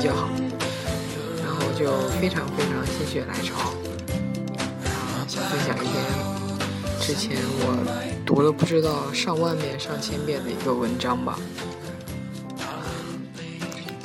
[0.00, 0.30] 比较好，
[1.44, 3.74] 然后就非常非常心血来潮，
[5.28, 5.94] 想分享一篇
[6.98, 7.76] 之前我
[8.24, 11.38] 读了不知道上万遍、上千遍的一个文章吧，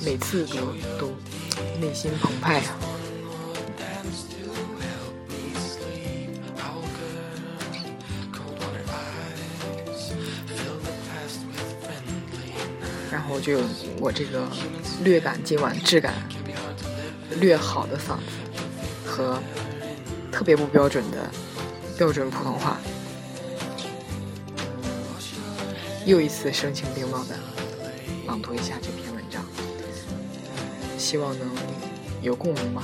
[0.03, 0.55] 每次都
[0.99, 1.13] 都
[1.79, 2.94] 内心澎湃啊。
[13.45, 13.59] 就
[13.99, 14.49] 我这个
[15.03, 16.15] 略感今晚质感
[17.39, 19.39] 略好的嗓子和
[20.31, 21.29] 特别不标准的
[21.95, 22.79] 标准普通话，
[26.07, 27.35] 又一次声情并茂的
[28.25, 29.45] 朗读一下这篇文章，
[30.97, 31.47] 希望能
[32.23, 32.81] 有共鸣吧。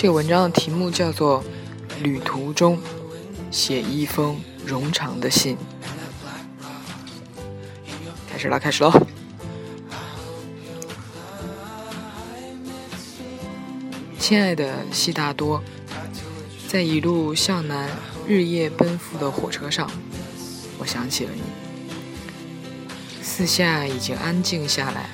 [0.00, 1.44] 这个文章的题目叫做
[2.02, 2.78] 《旅途中
[3.50, 5.54] 写一封冗长的信》。
[8.26, 8.90] 开始了，开始喽！
[14.18, 15.62] 亲爱的悉达多，
[16.66, 17.90] 在一路向南、
[18.26, 19.90] 日夜奔赴的火车上，
[20.78, 21.42] 我想起了你。
[23.22, 25.10] 四下已经安静下来，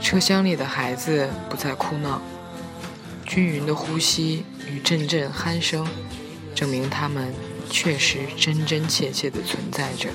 [0.00, 2.20] 车厢里的孩子不再哭闹。
[3.24, 5.86] 均匀的呼吸与阵阵鼾声，
[6.54, 7.34] 证明他们
[7.68, 10.08] 确实真真切切地存在着。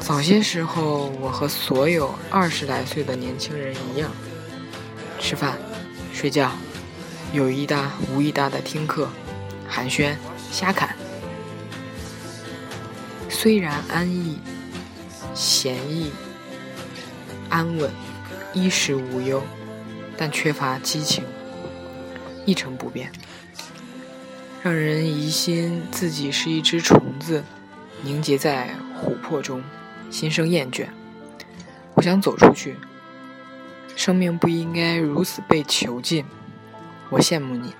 [0.00, 4.10] 早些时候，我和所有二十来岁的年轻人一样，
[5.18, 5.56] 吃饭、
[6.12, 6.50] 睡觉，
[7.32, 9.08] 有一搭无一搭的听课、
[9.66, 10.14] 寒暄、
[10.52, 10.94] 瞎侃。
[13.30, 14.38] 虽然安逸、
[15.34, 16.12] 闲逸、
[17.48, 17.90] 安稳，
[18.52, 19.42] 衣食无忧。
[20.16, 21.24] 但缺乏激情，
[22.46, 23.10] 一成不变，
[24.62, 27.42] 让人疑心自己是一只虫子，
[28.02, 28.70] 凝结在
[29.02, 29.62] 琥珀中，
[30.10, 30.86] 心生厌倦。
[31.94, 32.76] 我想走出去，
[33.96, 36.24] 生命不应该如此被囚禁。
[37.10, 37.74] 我羡慕你，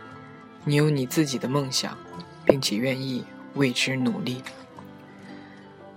[0.64, 1.96] 你有你自己的梦想，
[2.44, 3.24] 并且愿意
[3.54, 4.42] 为之努力。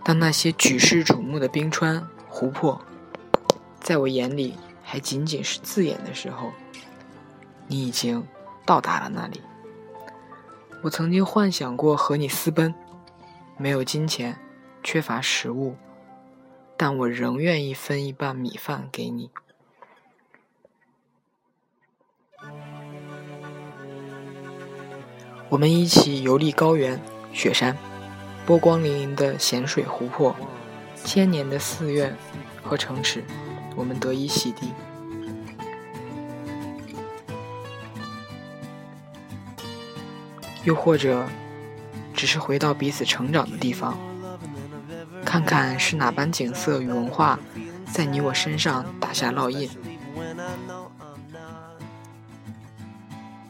[0.03, 2.81] 当那些举世瞩目的冰川、湖泊，
[3.81, 4.53] 在我眼里。
[4.89, 6.53] 还仅仅是字眼的时候，
[7.67, 8.25] 你已经
[8.65, 9.41] 到达了那里。
[10.81, 12.73] 我曾经幻想过和你私奔，
[13.57, 14.39] 没有金钱，
[14.81, 15.75] 缺乏食物，
[16.77, 19.29] 但我仍愿意分一半米饭给你。
[25.49, 26.97] 我们一起游历高原、
[27.33, 27.77] 雪山、
[28.45, 30.33] 波光粼粼的咸水湖泊、
[30.95, 32.15] 千年的寺院
[32.63, 33.25] 和城池。
[33.77, 34.65] 我们得以洗涤，
[40.63, 41.25] 又或者
[42.13, 43.95] 只是回到彼此成长的地方，
[45.23, 47.39] 看看是哪般景色与文化
[47.93, 49.69] 在你我身上打下烙印。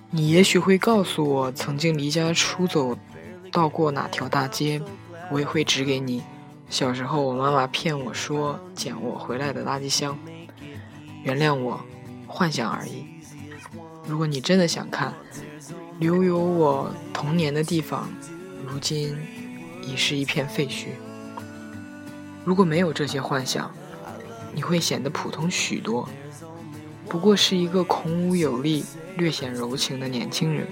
[0.10, 2.98] 你也许会告诉我曾经离家出走
[3.52, 4.82] 到过哪条大街，
[5.32, 6.22] 我也会指给你。
[6.70, 10.18] 小时候，我妈妈骗我说捡我回来的垃圾箱。
[11.24, 11.80] 原谅我，
[12.28, 13.06] 幻想而已。
[14.06, 15.14] 如果你真的想看，
[16.00, 18.10] 留有我童年的地方，
[18.66, 19.18] 如今
[19.82, 20.88] 已是一片废墟。
[22.46, 23.72] 如果没有这些幻想，
[24.54, 26.08] 你会显得普通许多，
[27.08, 28.86] 不过是一个孔武有力、
[29.18, 30.68] 略显柔情的年轻人。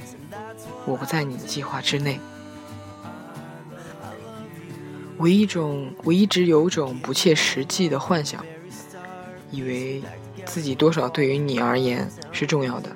[0.85, 2.19] 我不在你的计划之内。
[5.17, 8.43] 我一种，我一直有种不切实际的幻想，
[9.49, 10.03] 以为
[10.45, 12.95] 自己多少对于你而言是重要的。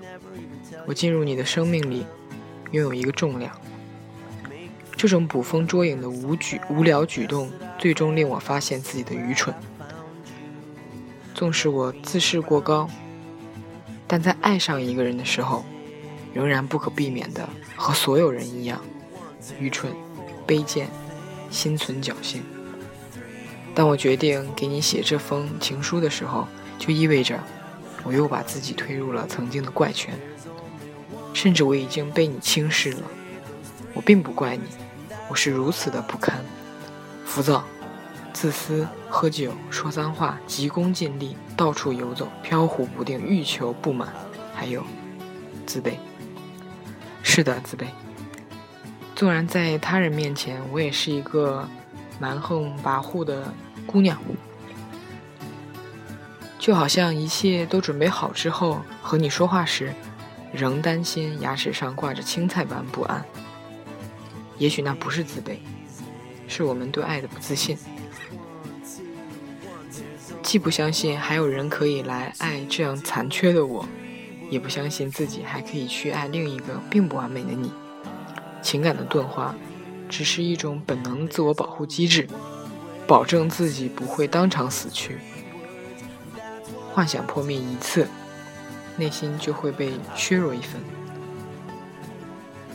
[0.85, 2.05] 我进入你的生命里，
[2.71, 3.51] 拥有一个重量。
[4.97, 9.55] 这种捕风捉影的无举无聊举动，最终令我发现自己的愚蠢。
[11.33, 12.89] 纵使我自视过高，
[14.05, 15.63] 但在爱上一个人的时候，
[16.33, 18.81] 仍然不可避免的和所有人一样，
[19.57, 19.93] 愚蠢、
[20.45, 20.89] 卑贱。
[21.49, 22.43] 心存侥幸。
[23.75, 26.47] 当我决定给你写这封情书的时候，
[26.77, 27.39] 就意味着
[28.03, 30.13] 我又把自己推入了曾经的怪圈，
[31.33, 33.03] 甚至我已经被你轻视了。
[33.93, 34.63] 我并不怪你，
[35.29, 36.43] 我是如此的不堪、
[37.25, 37.63] 浮躁、
[38.33, 44.13] 自私、喝酒、说脏话、急功近利、到处游走、飘忽不定、欲求不满，
[44.53, 44.83] 还有
[45.65, 45.93] 自卑。
[47.23, 47.43] 是。
[47.43, 47.85] 的，自卑。
[49.19, 51.67] 纵然在他人面前，我也是一个
[52.21, 53.53] 蛮横跋扈的
[53.85, 54.17] 姑娘，
[56.57, 59.93] 就好像一切都准备好之后，和你说话时，
[60.53, 63.25] 仍担心牙齿上挂着青菜般不安。
[64.57, 65.57] 也许那不是自卑，
[66.47, 67.77] 是我们对爱的不自信。
[70.41, 73.85] 既不相信还有人可以来爱这样残缺的我，
[74.49, 77.69] 也不相信自己还可以去爱另一个并不完美的你。
[78.61, 79.55] 情感的钝化，
[80.07, 82.27] 只是一种本能自我保护机制，
[83.07, 85.17] 保证自己不会当场死去。
[86.93, 88.07] 幻想破灭一次，
[88.97, 90.81] 内心就会被削弱一分。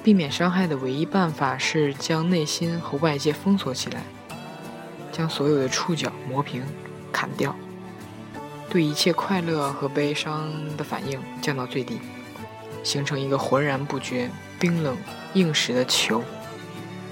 [0.02, 4.02] 避免伤害的唯一办法是将内心和外界封锁起来，
[5.10, 6.62] 将所有的触角磨平、
[7.10, 7.56] 砍掉，
[8.68, 11.98] 对一切快乐和悲伤的反应降到最低，
[12.84, 14.96] 形成一个浑然不觉、冰冷。
[15.34, 16.22] 硬实的球，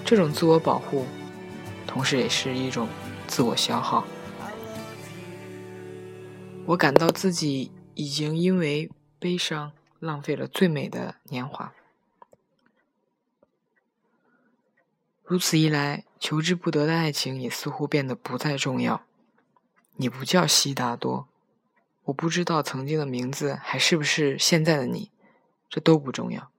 [0.04, 1.04] 这种自我保护，
[1.88, 2.86] 同时也是一种
[3.26, 4.04] 自我消耗。
[6.66, 8.88] 我感到自己已经因为
[9.18, 11.72] 悲伤浪费了最美的年华。
[15.24, 19.02] 如此一来，求之不得的爱情也似乎变得不再重要。
[19.96, 21.26] 你不叫悉达多，
[22.04, 25.10] 我不知道曾经的名字还是不是现在的你，
[25.72, 26.50] 这都不重要。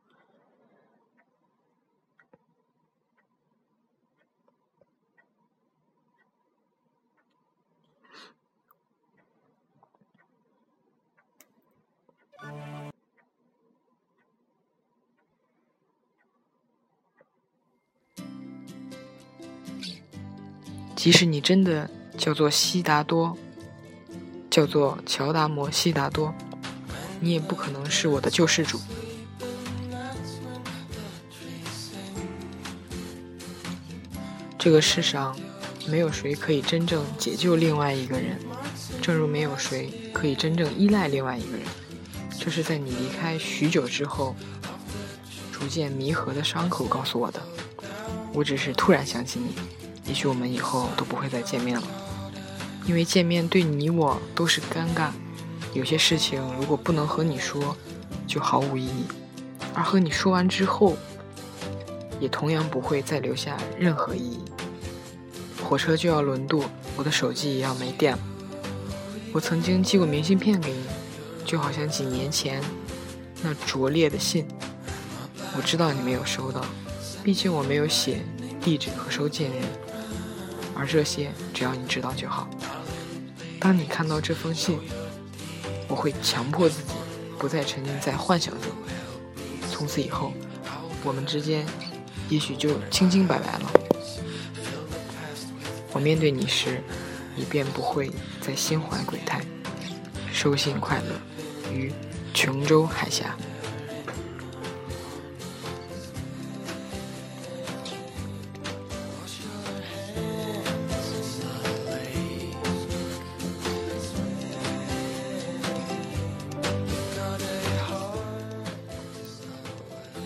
[20.95, 21.88] 即使你真的
[22.18, 23.38] 叫做悉达多，
[24.50, 26.33] 叫做乔达摩悉达多，
[27.23, 28.77] 你也不可能是我的救世主。
[34.59, 35.33] 这个世上
[35.87, 38.37] 没有谁可以真正解救另外一个人，
[39.01, 41.65] 正如没有谁可以真正依赖另外一个人。
[42.37, 44.35] 这是在你离开许久之后，
[45.49, 47.41] 逐渐弥合的伤口告诉我的。
[48.33, 49.55] 我只是突然想起你。
[50.05, 51.87] 也许我们以后都不会再见面了，
[52.85, 55.11] 因为见面对你我都是尴尬。
[55.73, 57.75] 有些事情如果不能和你说，
[58.27, 59.03] 就毫无意义；
[59.73, 60.95] 而和你说完之后，
[62.19, 64.39] 也同样不会再留下任何意义。
[65.63, 66.63] 火车就要轮渡，
[66.95, 68.19] 我的手机也要没电了。
[69.31, 70.83] 我曾经寄过明信片给你，
[71.43, 72.61] 就好像几年前
[73.41, 74.47] 那拙劣的信。
[75.57, 76.63] 我知道你没有收到，
[77.23, 78.21] 毕竟我没有写
[78.61, 79.63] 地址和收件人。
[80.75, 82.47] 而这些，只要你知道就好。
[83.59, 84.80] 当你看到这封信，
[85.94, 86.90] 我会强迫自己
[87.38, 88.71] 不再沉浸在幻想中。
[89.69, 90.33] 从此以后，
[91.04, 91.64] 我们之间
[92.30, 93.71] 也许就清清白白了。
[95.92, 96.81] 我面对你时，
[97.35, 99.40] 你便不会再心怀鬼胎。
[100.31, 101.94] 收信快乐，于
[102.33, 103.38] 琼州海峡。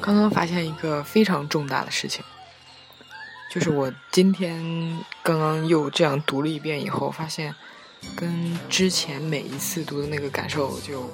[0.08, 2.24] 刚刚发现一个非常重大的事情，
[3.52, 4.58] 就是我今天
[5.22, 7.54] 刚刚又这样读了一遍以后，发现
[8.16, 11.12] 跟之前每一次读的那个感受就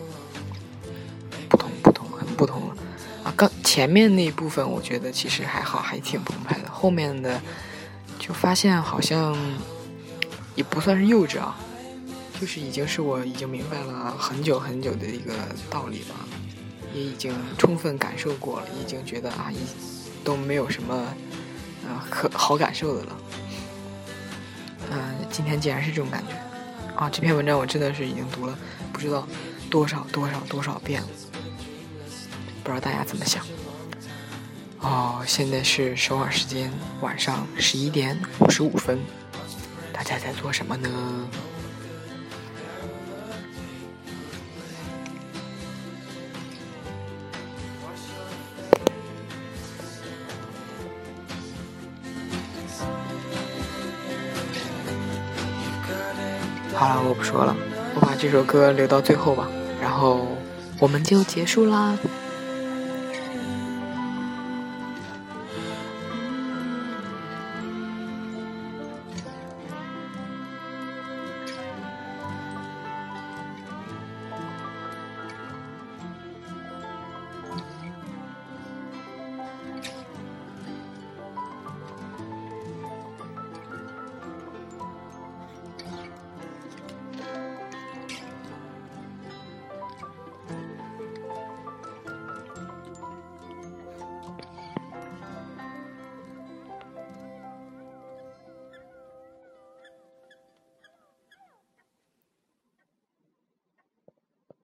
[1.50, 2.76] 不同不同很不同了
[3.24, 3.34] 啊！
[3.36, 7.42] 刚前面那一部分我觉得其实还好，还挺澎湃的，后面的
[8.20, 9.36] 就发现好像
[10.54, 11.58] 也不算是幼稚啊，
[12.40, 15.34] 就是已经是我已经明白了很久很久的一个
[15.68, 16.16] 道理了。
[16.94, 19.58] 也已经充分感受过了，已经觉得啊，已
[20.24, 20.96] 都没有什么
[21.86, 23.18] 啊可好感受的了。
[24.92, 26.34] 嗯，今天竟然是这种感觉
[26.96, 27.10] 啊！
[27.10, 28.56] 这篇文章我真的是已经读了
[28.92, 29.28] 不知道
[29.70, 31.08] 多少多少多少遍了，
[32.64, 33.44] 不知道大家怎么想？
[34.82, 36.72] 哦，现在是首尔时间
[37.02, 39.00] 晚上十一点五十五分，
[39.92, 40.90] 大家在做什么呢？
[56.74, 57.56] 好了，我不说了，
[57.96, 59.48] 我把这首歌留到最后吧，
[59.82, 60.28] 然后
[60.80, 61.98] 我们就结束啦。